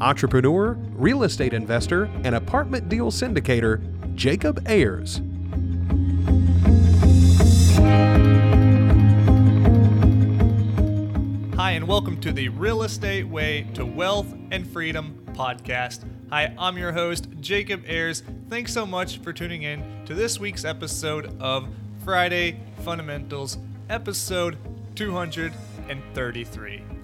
entrepreneur, 0.00 0.72
real 0.94 1.22
estate 1.22 1.54
investor, 1.54 2.04
and 2.24 2.34
apartment 2.34 2.88
deal 2.88 3.10
syndicator, 3.10 3.80
Jacob 4.14 4.62
Ayers. 4.66 5.20
Hi, 11.56 11.72
and 11.72 11.88
welcome 11.88 12.20
to 12.20 12.32
the 12.32 12.48
Real 12.50 12.82
Estate 12.82 13.26
Way 13.26 13.66
to 13.74 13.86
Wealth 13.86 14.32
and 14.50 14.66
Freedom 14.66 15.22
podcast. 15.32 16.04
Hi, 16.30 16.54
I'm 16.58 16.76
your 16.76 16.92
host, 16.92 17.28
Jacob 17.40 17.84
Ayers. 17.86 18.22
Thanks 18.48 18.72
so 18.72 18.84
much 18.84 19.18
for 19.18 19.32
tuning 19.32 19.62
in 19.62 20.04
to 20.06 20.14
this 20.14 20.38
week's 20.38 20.64
episode 20.64 21.40
of 21.40 21.68
Friday 22.04 22.60
Fundamentals, 22.84 23.58
episode 23.88 24.58
233. 24.96 26.95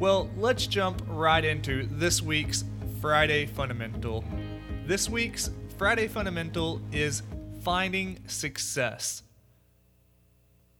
Well, 0.00 0.30
let's 0.38 0.66
jump 0.66 1.02
right 1.08 1.44
into 1.44 1.84
this 1.84 2.22
week's 2.22 2.64
Friday 3.02 3.44
Fundamental. 3.44 4.24
This 4.86 5.10
week's 5.10 5.50
Friday 5.76 6.08
Fundamental 6.08 6.80
is 6.90 7.22
finding 7.60 8.18
success. 8.26 9.22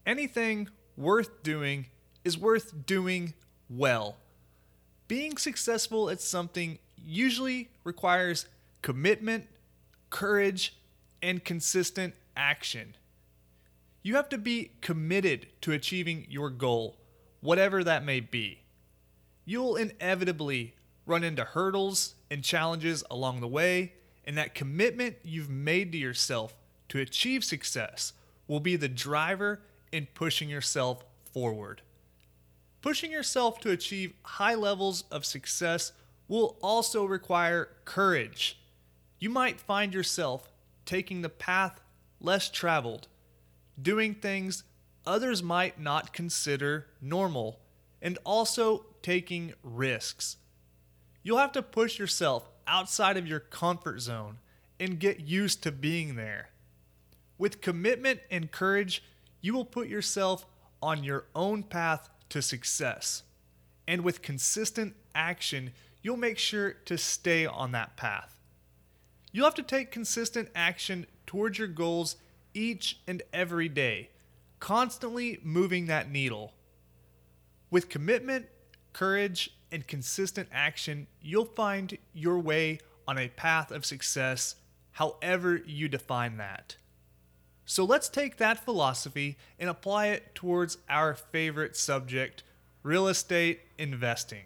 Anything 0.07 0.71
worth 0.97 1.43
doing 1.43 1.85
is 2.25 2.39
worth 2.39 2.87
doing 2.87 3.35
well. 3.69 4.17
Being 5.07 5.37
successful 5.37 6.09
at 6.09 6.23
something 6.23 6.79
usually 6.97 7.69
requires 7.85 8.47
commitment, 8.81 9.49
courage, 10.09 10.79
and 11.21 11.45
consistent 11.45 12.15
action. 12.39 12.97
You 14.03 14.17
have 14.17 14.31
to 14.31 14.39
be 14.39 14.71
committed 14.81 15.49
to 15.61 15.73
achieving 15.73 16.27
your 16.31 16.49
goal, 16.49 16.97
whatever 17.43 17.85
that 17.85 18.03
may 18.03 18.21
be 18.21 18.61
you'll 19.51 19.75
inevitably 19.75 20.73
run 21.07 21.25
into 21.25 21.43
hurdles 21.43 22.15
and 22.31 22.45
challenges 22.45 23.03
along 23.11 23.41
the 23.41 23.49
way, 23.49 23.93
and 24.25 24.39
that 24.39 24.55
commitment 24.55 25.17
you've 25.25 25.51
made 25.51 25.91
to 25.91 25.99
yourself 25.99 26.55
to 26.89 27.01
achieve 27.01 27.43
success 27.43 28.13
will 28.47 28.61
be 28.61 28.77
the 28.77 28.89
driver 28.89 29.61
in 29.91 30.07
pushing 30.15 30.49
yourself 30.49 31.05
forward. 31.33 31.83
Pushing 32.81 33.11
yourself 33.11 33.59
to 33.61 33.73
achieve 33.73 34.15
high 34.23 34.55
levels 34.55 35.03
of 35.11 35.27
success 35.27 35.91
will 36.29 36.57
also 36.63 37.05
require 37.05 37.71
courage. 37.85 38.57
You 39.19 39.31
might 39.31 39.61
find 39.61 39.93
yourself 39.93 40.49
taking 40.87 41.23
the 41.23 41.29
path 41.29 41.81
less 42.21 42.49
traveled, 42.51 43.09
doing 43.83 44.15
things 44.15 44.63
others 45.05 45.43
might 45.43 45.81
not 45.81 46.13
consider 46.13 46.87
normal, 47.01 47.59
and 48.01 48.17
also 48.25 48.85
taking 49.03 49.55
risks. 49.63 50.37
You'll 51.23 51.39
have 51.39 51.53
to 51.53 51.63
push 51.63 51.99
yourself 51.99 52.49
outside 52.67 53.17
of 53.17 53.27
your 53.27 53.41
comfort 53.41 54.01
zone 54.01 54.39
and 54.79 54.99
get 54.99 55.21
used 55.21 55.63
to 55.63 55.73
being 55.73 56.17
there. 56.17 56.51
With 57.37 57.61
commitment 57.61 58.21
and 58.31 58.51
courage, 58.51 59.03
you 59.41 59.55
will 59.55 59.65
put 59.65 59.89
yourself 59.89 60.47
on 60.83 61.05
your 61.05 61.27
own 61.35 61.63
path 61.63 62.09
to 62.31 62.41
success. 62.41 63.23
And 63.87 64.03
with 64.03 64.23
consistent 64.23 64.95
action, 65.15 65.73
you'll 66.03 66.17
make 66.17 66.39
sure 66.39 66.73
to 66.73 66.97
stay 66.97 67.45
on 67.45 67.73
that 67.73 67.97
path. 67.97 68.39
You'll 69.33 69.45
have 69.45 69.55
to 69.55 69.63
take 69.63 69.91
consistent 69.91 70.49
action 70.55 71.07
towards 71.27 71.59
your 71.59 71.69
goals 71.69 72.17
each 72.55 73.01
and 73.07 73.23
every 73.33 73.69
day, 73.69 74.11
constantly 74.59 75.39
moving 75.43 75.87
that 75.87 76.11
needle. 76.11 76.53
With 77.71 77.89
commitment 77.89 78.47
courage, 78.93 79.51
and 79.73 79.87
consistent 79.87 80.49
action, 80.53 81.07
you'll 81.23 81.45
find 81.45 81.97
your 82.13 82.39
way 82.39 82.81
on 83.07 83.19
a 83.19 83.29
path 83.29 83.71
of 83.71 83.87
success, 83.87 84.57
however 84.93 85.57
you 85.67 85.89
define 85.89 86.37
that. 86.37 86.77
So 87.65 87.85
let's 87.85 88.09
take 88.09 88.37
that 88.37 88.65
philosophy 88.65 89.37
and 89.59 89.71
apply 89.71 90.09
it 90.09 90.35
towards 90.35 90.79
our 90.89 91.15
favorite 91.15 91.77
subject 91.77 92.43
real 92.83 93.07
estate 93.07 93.61
investing. 93.79 94.45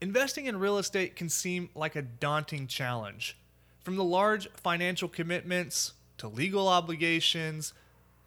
Investing 0.00 0.46
in 0.46 0.58
real 0.58 0.78
estate 0.78 1.16
can 1.16 1.28
seem 1.28 1.70
like 1.74 1.96
a 1.96 2.02
daunting 2.02 2.66
challenge. 2.66 3.36
From 3.82 3.96
the 3.96 4.04
large 4.04 4.48
financial 4.50 5.08
commitments 5.08 5.94
to 6.18 6.28
legal 6.28 6.68
obligations, 6.68 7.72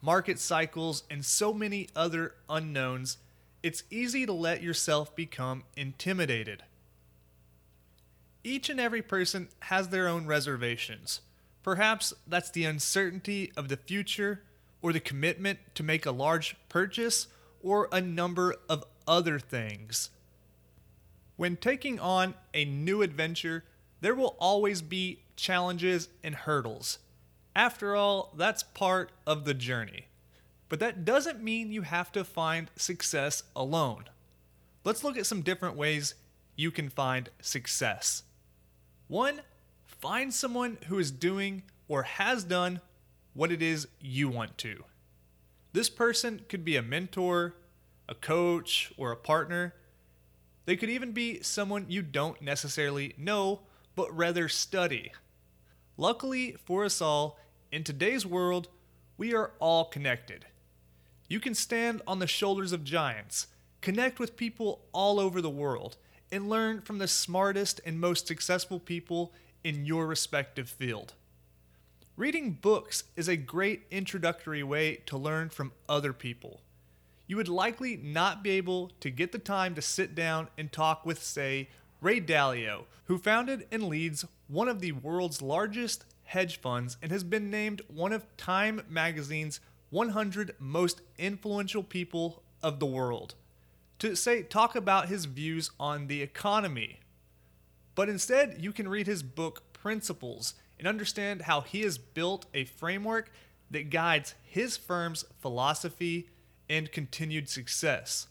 market 0.02 0.38
cycles, 0.38 1.04
and 1.10 1.24
so 1.24 1.54
many 1.54 1.88
other 1.96 2.34
unknowns 2.48 3.18
it's 3.66 3.82
easy 3.90 4.24
to 4.24 4.32
let 4.32 4.62
yourself 4.62 5.16
become 5.16 5.64
intimidated. 5.76 6.62
Each 8.44 8.70
and 8.70 8.78
every 8.78 9.02
person 9.02 9.48
has 9.62 9.88
their 9.88 10.06
own 10.06 10.24
reservations. 10.24 11.20
Perhaps 11.64 12.14
that's 12.28 12.52
the 12.52 12.64
uncertainty 12.64 13.50
of 13.56 13.68
the 13.68 13.76
future, 13.76 14.44
or 14.82 14.92
the 14.92 15.00
commitment 15.00 15.58
to 15.74 15.82
make 15.82 16.06
a 16.06 16.12
large 16.12 16.54
purchase, 16.68 17.26
or 17.60 17.88
a 17.90 18.00
number 18.00 18.54
of 18.68 18.84
other 19.04 19.40
things. 19.40 20.10
When 21.34 21.56
taking 21.56 21.98
on 21.98 22.34
a 22.54 22.64
new 22.64 23.02
adventure, 23.02 23.64
there 24.00 24.14
will 24.14 24.36
always 24.38 24.80
be 24.80 25.24
challenges 25.34 26.08
and 26.22 26.36
hurdles. 26.36 27.00
After 27.56 27.96
all, 27.96 28.32
that's 28.36 28.62
part 28.62 29.10
of 29.26 29.44
the 29.44 29.54
journey. 29.54 30.06
But 30.68 30.80
that 30.80 31.04
doesn't 31.04 31.42
mean 31.42 31.70
you 31.70 31.82
have 31.82 32.10
to 32.12 32.24
find 32.24 32.70
success 32.76 33.44
alone. 33.54 34.04
Let's 34.84 35.04
look 35.04 35.16
at 35.16 35.26
some 35.26 35.42
different 35.42 35.76
ways 35.76 36.14
you 36.56 36.70
can 36.70 36.88
find 36.88 37.28
success. 37.40 38.22
One, 39.08 39.42
find 39.84 40.32
someone 40.32 40.78
who 40.88 40.98
is 40.98 41.10
doing 41.10 41.62
or 41.88 42.02
has 42.02 42.44
done 42.44 42.80
what 43.34 43.52
it 43.52 43.62
is 43.62 43.86
you 44.00 44.28
want 44.28 44.58
to. 44.58 44.84
This 45.72 45.90
person 45.90 46.42
could 46.48 46.64
be 46.64 46.76
a 46.76 46.82
mentor, 46.82 47.54
a 48.08 48.14
coach, 48.14 48.92
or 48.96 49.12
a 49.12 49.16
partner. 49.16 49.74
They 50.64 50.76
could 50.76 50.90
even 50.90 51.12
be 51.12 51.42
someone 51.42 51.86
you 51.88 52.02
don't 52.02 52.40
necessarily 52.40 53.14
know, 53.18 53.60
but 53.94 54.14
rather 54.16 54.48
study. 54.48 55.12
Luckily 55.96 56.56
for 56.64 56.84
us 56.84 57.00
all, 57.00 57.38
in 57.70 57.84
today's 57.84 58.26
world, 58.26 58.68
we 59.16 59.34
are 59.34 59.52
all 59.60 59.84
connected. 59.84 60.46
You 61.28 61.40
can 61.40 61.54
stand 61.54 62.02
on 62.06 62.20
the 62.20 62.26
shoulders 62.26 62.72
of 62.72 62.84
giants, 62.84 63.48
connect 63.80 64.20
with 64.20 64.36
people 64.36 64.84
all 64.92 65.18
over 65.18 65.40
the 65.40 65.50
world, 65.50 65.96
and 66.30 66.48
learn 66.48 66.80
from 66.80 66.98
the 66.98 67.08
smartest 67.08 67.80
and 67.84 68.00
most 68.00 68.26
successful 68.26 68.78
people 68.78 69.32
in 69.64 69.84
your 69.84 70.06
respective 70.06 70.68
field. 70.68 71.14
Reading 72.16 72.52
books 72.52 73.04
is 73.16 73.28
a 73.28 73.36
great 73.36 73.82
introductory 73.90 74.62
way 74.62 74.96
to 75.06 75.18
learn 75.18 75.50
from 75.50 75.72
other 75.88 76.12
people. 76.12 76.60
You 77.26 77.36
would 77.36 77.48
likely 77.48 77.96
not 77.96 78.44
be 78.44 78.50
able 78.50 78.92
to 79.00 79.10
get 79.10 79.32
the 79.32 79.38
time 79.38 79.74
to 79.74 79.82
sit 79.82 80.14
down 80.14 80.48
and 80.56 80.70
talk 80.70 81.04
with, 81.04 81.22
say, 81.22 81.68
Ray 82.00 82.20
Dalio, 82.20 82.84
who 83.06 83.18
founded 83.18 83.66
and 83.72 83.82
leads 83.82 84.24
one 84.46 84.68
of 84.68 84.80
the 84.80 84.92
world's 84.92 85.42
largest 85.42 86.04
hedge 86.22 86.60
funds 86.60 86.96
and 87.02 87.10
has 87.10 87.24
been 87.24 87.50
named 87.50 87.82
one 87.88 88.12
of 88.12 88.24
Time 88.36 88.82
magazine's 88.88 89.60
100 89.90 90.56
most 90.58 91.00
influential 91.18 91.82
people 91.82 92.42
of 92.62 92.80
the 92.80 92.86
world 92.86 93.34
to 93.98 94.14
say 94.14 94.42
talk 94.42 94.74
about 94.74 95.08
his 95.08 95.24
views 95.24 95.70
on 95.80 96.06
the 96.06 96.22
economy. 96.22 97.00
But 97.94 98.08
instead, 98.08 98.56
you 98.60 98.72
can 98.72 98.88
read 98.88 99.06
his 99.06 99.22
book 99.22 99.62
Principles 99.72 100.54
and 100.78 100.88
understand 100.88 101.42
how 101.42 101.60
he 101.60 101.82
has 101.82 101.96
built 101.96 102.46
a 102.52 102.64
framework 102.64 103.30
that 103.70 103.88
guides 103.88 104.34
his 104.42 104.76
firm's 104.76 105.24
philosophy 105.40 106.28
and 106.68 106.90
continued 106.90 107.48
success. 107.48 108.26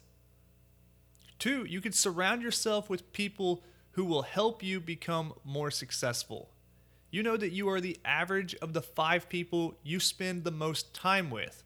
Two, 1.39 1.65
you 1.65 1.81
can 1.81 1.93
surround 1.93 2.41
yourself 2.41 2.89
with 2.89 3.11
people 3.13 3.63
who 3.91 4.03
will 4.03 4.23
help 4.23 4.61
you 4.61 4.79
become 4.79 5.33
more 5.43 5.71
successful 5.71 6.49
you 7.15 7.23
know 7.23 7.37
that 7.37 7.53
you 7.53 7.69
are 7.69 7.79
the 7.79 7.97
average 8.03 8.55
of 8.55 8.73
the 8.73 8.81
five 8.81 9.29
people 9.29 9.73
you 9.83 10.01
spend 10.01 10.43
the 10.43 10.51
most 10.51 10.93
time 10.93 11.29
with. 11.29 11.63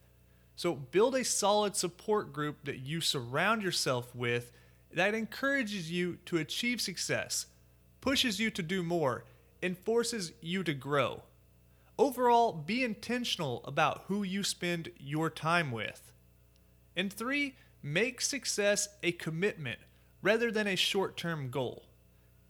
So 0.55 0.75
build 0.75 1.15
a 1.15 1.23
solid 1.23 1.75
support 1.75 2.31
group 2.31 2.65
that 2.65 2.81
you 2.81 3.01
surround 3.01 3.63
yourself 3.63 4.13
with 4.13 4.51
that 4.93 5.15
encourages 5.15 5.91
you 5.91 6.19
to 6.27 6.37
achieve 6.37 6.79
success, 6.79 7.47
pushes 7.99 8.39
you 8.39 8.51
to 8.51 8.61
do 8.61 8.83
more, 8.83 9.25
and 9.63 9.75
forces 9.75 10.33
you 10.39 10.63
to 10.65 10.73
grow. 10.75 11.23
Overall, 11.97 12.53
be 12.53 12.83
intentional 12.83 13.63
about 13.65 14.03
who 14.07 14.21
you 14.21 14.43
spend 14.43 14.91
your 14.99 15.31
time 15.31 15.71
with. 15.71 16.11
And 16.95 17.11
three, 17.11 17.55
make 17.81 18.21
success 18.21 18.87
a 19.01 19.13
commitment 19.13 19.79
rather 20.21 20.51
than 20.51 20.67
a 20.67 20.75
short 20.75 21.17
term 21.17 21.49
goal. 21.49 21.88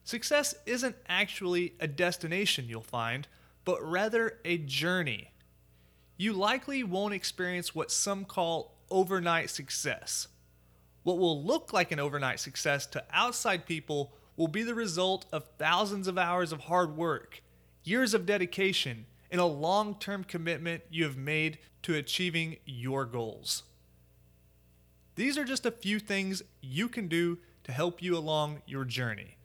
Success 0.04 0.56
isn't 0.66 0.96
actually 1.08 1.74
a 1.80 1.88
destination 1.88 2.66
you'll 2.68 2.82
find, 2.82 3.28
but 3.66 3.84
rather 3.84 4.40
a 4.44 4.58
journey. 4.58 5.32
You 6.18 6.34
likely 6.34 6.84
won't 6.84 7.14
experience 7.14 7.76
what 7.76 7.92
some 7.92 8.26
call 8.26 8.76
overnight 8.90 9.50
success. 9.50 10.28
What 11.04 11.18
will 11.18 11.44
look 11.44 11.72
like 11.72 11.92
an 11.92 12.00
overnight 12.00 12.40
success 12.40 12.86
to 12.88 13.04
outside 13.12 13.66
people 13.66 14.14
will 14.36 14.48
be 14.48 14.64
the 14.64 14.76
result 14.76 15.26
of 15.32 15.50
thousands 15.58 16.08
of 16.08 16.18
hours 16.18 16.52
of 16.52 16.62
hard 16.62 16.96
work, 16.96 17.42
years 17.84 18.14
of 18.14 18.26
dedication, 18.26 19.06
and 19.32 19.40
a 19.40 19.46
long 19.46 19.96
term 19.96 20.24
commitment 20.24 20.84
you 20.90 21.04
have 21.04 21.18
made 21.18 21.60
to 21.84 21.96
achieving 21.96 22.58
your 22.66 23.06
goals. 23.06 23.64
These 25.16 25.38
are 25.38 25.46
just 25.46 25.66
a 25.66 25.72
few 25.72 26.00
things 26.00 26.44
you 26.62 26.88
can 26.88 27.08
do 27.08 27.40
to 27.66 27.72
help 27.72 28.02
you 28.02 28.18
along 28.18 28.62
your 28.66 28.86
journey. 28.86 29.39